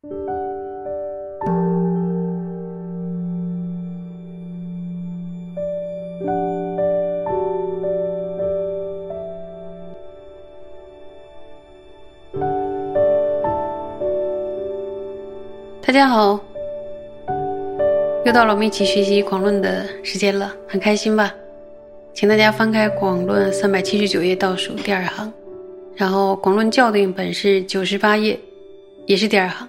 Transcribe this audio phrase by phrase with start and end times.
[0.00, 0.08] 大
[15.92, 16.38] 家好，
[18.24, 21.34] 又到了我们一起学习广论的时间了，很开心吧？
[22.14, 25.32] 请大家翻开广论三百七十九页倒数第二行，
[25.96, 28.38] 然后广论教定本是九十八页，
[29.06, 29.68] 也是第二行。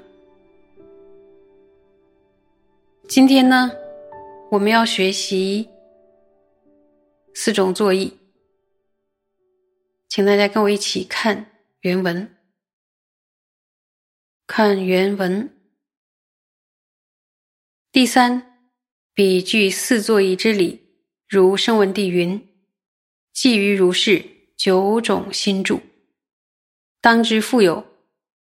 [3.10, 3.72] 今天呢，
[4.52, 5.68] 我们要学习
[7.34, 8.16] 四种作意，
[10.08, 11.50] 请大家跟我一起看
[11.82, 12.38] 原文，
[14.46, 15.52] 看原文。
[17.92, 18.62] 第三，
[19.16, 20.80] 比具四作意之理，
[21.28, 22.48] 如声闻地云
[23.34, 24.24] ：“寄于如是
[24.56, 25.82] 九种心住，
[27.02, 27.84] 当知复有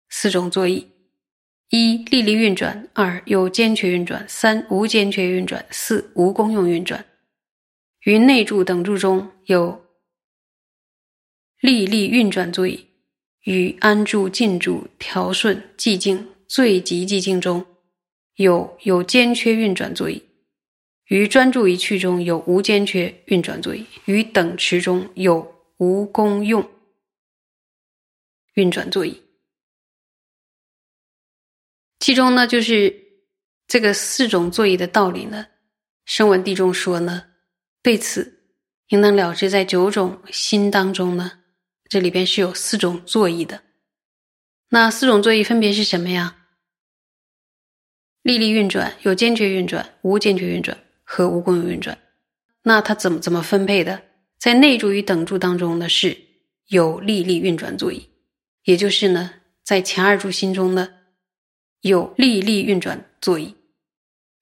[0.09, 0.93] 四种作意：
[1.71, 7.05] 一力力运转，二有坚决运转，三无坚决运转，四无功用运转。
[8.05, 9.85] 于内住等住中有
[11.61, 12.87] 力力运转作意，
[13.45, 17.65] 与安住、静住、调顺、寂静、最极寂静中。”
[18.37, 20.21] 有有间缺运转作意，
[21.07, 26.69] 于专注一趣中有无间缺运转作意，于等持中有无功用
[28.55, 29.23] 运转作意。
[32.05, 32.95] 其中呢，就是
[33.67, 35.47] 这个四种作意的道理呢，
[36.05, 37.25] 声闻地中说呢，
[37.83, 38.43] 对此
[38.89, 41.33] 应当了知，在九种心当中呢，
[41.89, 43.63] 这里边是有四种作意的。
[44.69, 46.37] 那四种座椅分别是什么呀？
[48.21, 51.97] 力力运转有坚决运转、无坚决运转和无功用运转，
[52.65, 54.03] 那它怎么怎么分配的？
[54.39, 56.15] 在内住与等住当中呢，是
[56.67, 58.07] 有力力运转座椅，
[58.65, 60.87] 也就是呢，在前二住心中呢，
[61.85, 63.55] 有力力运转座椅，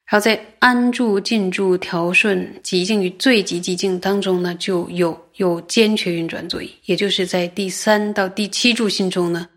[0.07, 9.49] 然后在安住、静住、调顺、极静与最极极静当中呢，就有有坚决运转座椅，也就是在第三到第七住心中呢，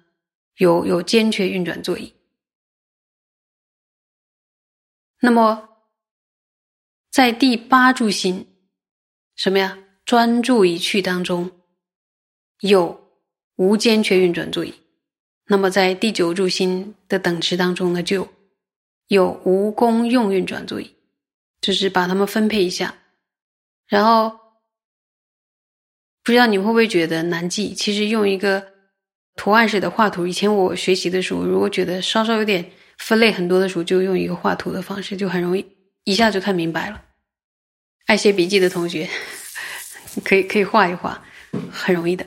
[0.58, 2.12] 有有坚决运转座椅。
[5.22, 5.70] 那么，
[7.12, 8.48] 在第八住心，
[9.36, 9.78] 什么呀？
[10.04, 11.52] 专注一趣当中，
[12.62, 13.12] 有
[13.58, 14.74] 无间缺运转座椅。
[15.48, 18.28] 那么在第九住心的等值当中呢，就
[19.08, 20.96] 有无功用运转作意。
[21.62, 22.96] 就是把它们分配一下。
[23.88, 24.40] 然后，
[26.24, 27.74] 不知道你会不会觉得难记？
[27.74, 28.68] 其实用一个
[29.36, 32.72] 图案式的画图，以前我学习的时候，如果觉得稍稍有点。
[32.98, 35.66] 分类很多的时候，就用一个画图的方式，就很容易
[36.06, 37.04] 一下就看明白了。
[38.06, 39.10] 爱写笔记的同学，
[40.24, 41.22] 可以可以画一画，
[41.70, 42.26] 很容易的。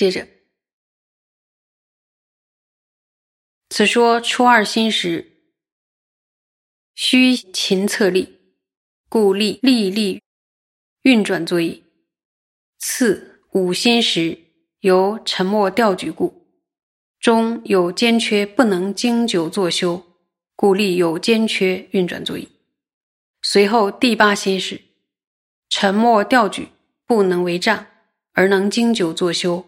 [0.00, 0.26] 接着，
[3.68, 5.42] 此说初二心时，
[6.94, 8.38] 须勤策力，
[9.10, 10.22] 故力力力
[11.02, 11.82] 运转作意；
[12.78, 14.38] 次五心时，
[14.78, 16.46] 由沉默调举故。
[17.18, 20.02] 中有间缺，不能经久作修，
[20.56, 22.48] 故立有间缺运转作意。
[23.42, 24.80] 随后第八心时，
[25.68, 26.68] 沉默调举
[27.04, 27.86] 不能为障，
[28.32, 29.66] 而能经久作修，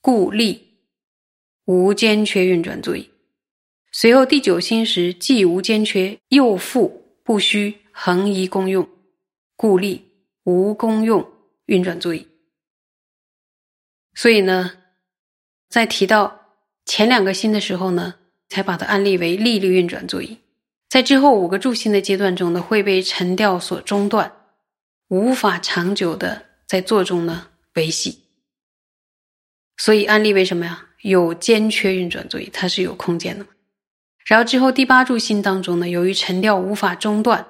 [0.00, 0.78] 故立
[1.64, 3.10] 无间缺运转作意。
[3.92, 8.88] 随后第九心时，既无间缺，又复不需恒移功用，
[9.56, 10.10] 故立
[10.44, 11.30] 无功用
[11.66, 12.28] 运转作意。
[14.14, 14.72] 所以呢，
[15.68, 16.38] 在提到。
[16.86, 18.16] 前两个心的时候呢，
[18.48, 20.38] 才把它安立为力力运转作意，
[20.88, 24.32] 在之后五个助心的阶段中呢，会被沉调所中断，
[25.06, 28.24] 无法长久的在座中呢维系。
[29.80, 30.86] 所以安立为什么呀？
[31.00, 33.46] 有间缺运转作意，它是有空间的。
[34.26, 37.46] 然后之后第八柱心当中呢，由于沉调无法中断，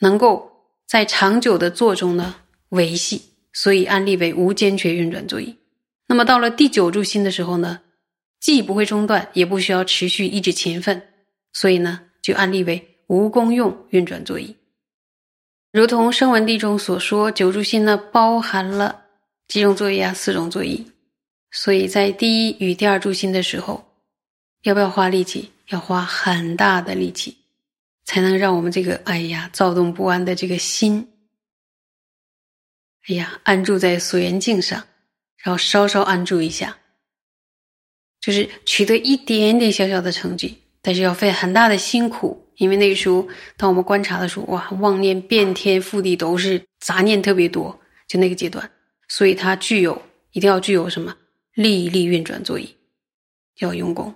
[0.00, 0.50] 能够
[0.88, 2.36] 在长久的坐中呢
[2.70, 5.58] 维系，所以安立为无间缺运转作意。
[6.06, 7.82] 那么到了第九柱心的时候呢，
[8.40, 11.02] 既不会中断，也不需要持续一直勤奋，
[11.52, 14.56] 所以呢，就安立为无功用运转作意。
[15.70, 19.02] 如同声闻地中所说，九柱心呢包含了
[19.48, 20.12] 几种作意啊？
[20.14, 20.90] 四种作意。
[21.50, 23.84] 所以在第一与第二柱心的时候，
[24.62, 25.50] 要不要花力气？
[25.68, 27.36] 要花很大的力气，
[28.04, 31.08] 才能让我们这个哎呀躁动不安的这个心，
[33.08, 34.84] 哎呀安住在所缘境上。
[35.38, 36.76] 然后稍稍安住一下，
[38.20, 47.78] 就是取得一点点小小的成绩，但是要费很大的辛苦，因为那个时候，当我们观察的时候，哇，妄念遍天覆地都是杂念特别多，
[48.08, 48.68] 就那个阶段，
[49.16, 50.02] 所以它具有
[50.32, 51.16] 一定要具有什么
[51.54, 52.76] 力力运转座椅，
[53.60, 54.14] 要用功。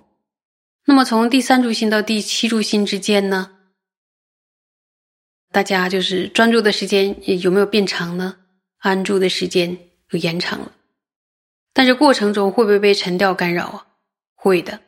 [0.85, 3.57] 那么从第三柱心到第七柱心之间呢，
[5.51, 8.37] 大家就是专注的时间有没有变长呢？
[8.77, 9.75] 安住的时间
[10.11, 10.71] 有延长了，
[11.73, 13.87] 但是过程中会不会被沉调干扰啊？
[14.35, 14.81] 会的，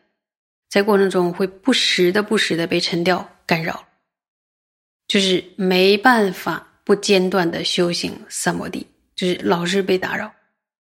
[0.70, 3.88] 在过程中会不时的、不时的被沉调干扰，
[5.08, 10.34] 就是没办法不间断的修行三摩地，就是老是被打扰，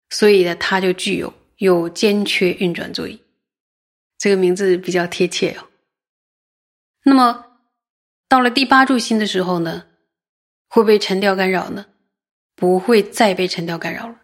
[0.09, 3.17] 所以呢，它就具有有间缺运转作用。
[4.17, 5.67] 这个名字比较贴切哦。
[7.03, 7.45] 那么
[8.27, 9.85] 到了第八柱星的时候呢，
[10.67, 11.85] 会被沉调干扰呢？
[12.55, 14.21] 不会再被沉调干扰了，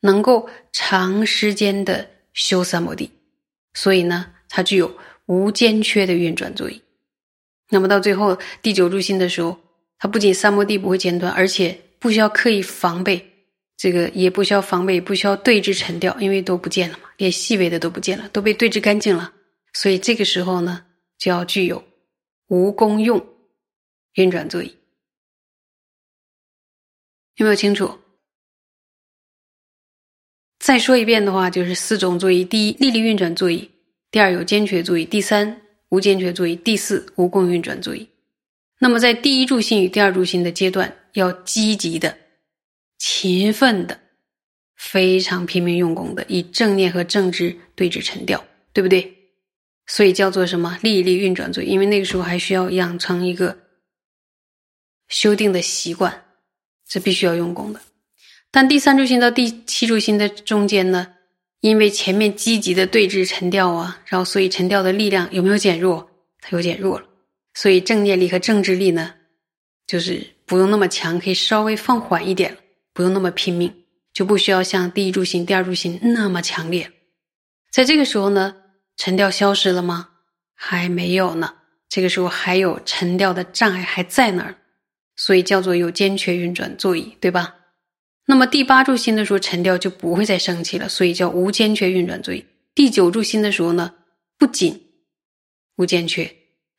[0.00, 3.12] 能够长时间的修三摩地，
[3.74, 6.80] 所以呢，它具有无间缺的运转作用。
[7.68, 9.56] 那么到最后第九柱星的时候，
[9.98, 13.24] 它不仅三摩地不会间断，而且不需要刻意防备，
[13.76, 19.32] 这个也不需要防备，不需要对峙沉掉，因为都不见了嘛，连细微的都不见了，都被对峙干净了。
[19.74, 20.86] 所以这个时候呢，
[21.18, 21.84] 就要具有
[22.48, 23.24] 无功用
[24.14, 24.74] 运转座椅。
[27.36, 27.98] 有没有清楚？
[30.58, 33.70] 再说一遍的话，就是四种座椅：第一，力力运转座椅；
[34.10, 38.06] 第二，有坚决座椅；第三，无坚决座椅；第四，无功运转座椅。
[38.78, 42.16] 那么，在第一柱心与第二柱心的阶段，要积极的、
[42.98, 44.00] 勤奋的、
[44.76, 49.16] 非常拼命用功的，以正念和正知对峙沉掉，对不对？
[49.86, 50.78] 所以叫做什么？
[50.82, 53.58] 力力运转座椅，因为那个时候还需要养成一个
[55.08, 56.24] 修订的习惯。
[56.92, 57.80] 是必须要用功的，
[58.50, 61.14] 但第三柱心到第七柱心的中间呢，
[61.60, 66.10] 因为前面积极的对峙沉掉啊，然后所以沉掉的力量有没有减弱？
[66.40, 67.06] 它有减弱了，
[67.54, 69.14] 所以正念力和正智力呢，
[69.86, 72.56] 就是不用那么强，可以稍微放缓一点，
[72.92, 73.72] 不用那么拼命，
[74.12, 76.90] 就不需要像第一柱心、第二柱心那么强烈。
[77.70, 78.56] 在这个时候呢，
[78.96, 80.08] 沉调消失了吗？
[80.52, 81.54] 还没有呢，
[81.88, 84.56] 这个时候还有沉调的障碍还在那儿。
[85.14, 87.54] 所以叫做有间缺运转座椅，对吧？
[88.26, 92.44] 那么第八柱心的时候，沉调就不会再升起了，所以叫无间缺运转座椅。
[92.74, 93.94] 第九柱心的时候呢，
[94.36, 94.82] 不仅
[95.76, 96.28] 无间缺，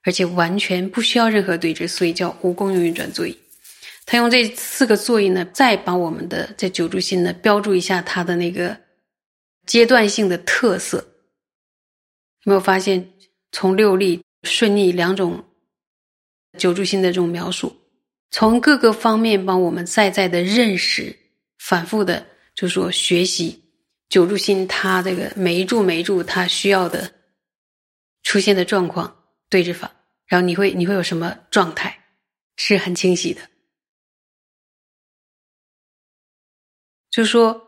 [0.03, 3.37] 而且完全不需要任何对峙，所以叫无功用运转座椅。
[4.05, 8.77] 他用这四个座椅呢，再把我们的这九柱心呢标注一下它的那个
[9.65, 10.97] 阶段性的特色。
[12.43, 13.13] 有没有发现
[13.51, 15.45] 从六力顺逆两种
[16.57, 17.75] 九柱心的这种描述？
[18.31, 21.15] 从各个方面帮我们再再的认识，
[21.59, 22.25] 反复的
[22.55, 23.63] 就说学习
[24.09, 27.13] 九柱心，它这个每一柱每一柱它需要的
[28.23, 29.91] 出现的状况对峙法，
[30.25, 32.05] 然后你会你会有什么状态
[32.55, 33.41] 是很清晰的，
[37.11, 37.61] 就说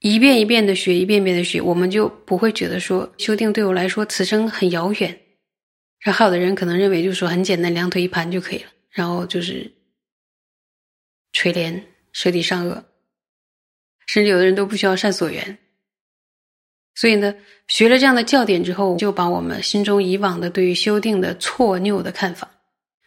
[0.00, 5.20] 一遍一遍的学，一遍遍的学，我们就不会觉得说修订对我来说此生很遥远，
[6.00, 9.72] 然后还有的人可能认为就是说很简单，两腿一盘就可以了，然后就是。
[11.32, 12.82] 垂帘舌底上颚，
[14.08, 15.58] 甚至有的人都不需要善所缘。
[16.96, 17.32] 所以呢，
[17.68, 22.50] 学了这样的教典之后，就把我们心中以往的对于修订的错拗的看法，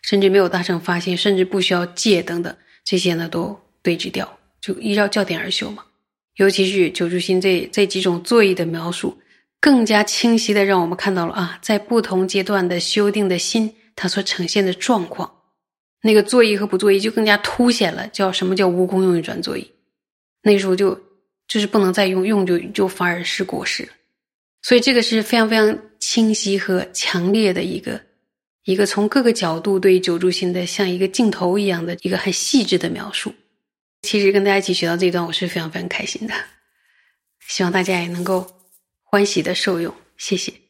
[0.04, 5.84] 甚至没有达成发现，甚至不需要戒等等这些呢，都对峙掉，就依照教典而修嘛。
[6.38, 9.18] 尤其是九柱心这这几种座椅的描述，
[9.60, 15.30] 更加清晰的让我们看到了啊，在不同阶段的修订的心，它所呈现的状况。
[16.02, 19.70] 那个座椅和不座椅就更加凸显了，叫什么叫无功用运转座椅？
[20.42, 21.00] 那时候就
[21.48, 23.90] 就是不能再用，用就就反而是过失了。
[24.62, 28.02] 所以这个是非常非常清晰和强烈的一个
[28.66, 33.34] 一个从各个角度对九柱心的像一个镜头一样的一个很细致的描述。
[34.04, 36.34] 其实跟大家一起学到这一段，我是非常非常开心的，
[37.48, 38.62] 希望大家也能够
[39.02, 39.96] 欢喜的受用。
[40.18, 40.63] 谢谢。